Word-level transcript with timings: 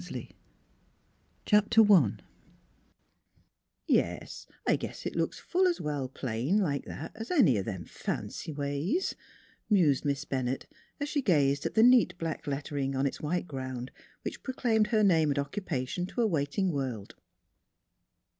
NEIGHBORS 0.01 0.33
21306G5 1.45 2.19
I 3.87 3.91
""^t7"ES; 3.91 4.47
I 4.67 4.75
guess 4.75 5.05
it 5.05 5.15
looks 5.15 5.37
full 5.37 5.67
es 5.67 5.79
well 5.79 6.09
plain, 6.09 6.57
like 6.57 6.85
that, 6.85 7.11
es 7.13 7.29
any 7.29 7.59
o' 7.59 7.61
them 7.61 7.85
fancy 7.85 8.51
ways," 8.51 9.13
mused 9.69 10.03
Miss 10.03 10.25
Bennett, 10.25 10.65
as 10.99 11.07
she 11.07 11.21
gazed 11.21 11.67
at 11.67 11.75
the 11.75 11.83
neat 11.83 12.17
black 12.17 12.47
lettering 12.47 12.95
on 12.95 13.05
its 13.05 13.21
white 13.21 13.45
ground 13.47 13.91
which 14.23 14.41
pro 14.41 14.55
claimed 14.55 14.87
her 14.87 15.03
name 15.03 15.29
and 15.29 15.37
occupation 15.37 16.07
to 16.07 16.21
a 16.21 16.25
waiting 16.25 16.71
world. 16.71 17.13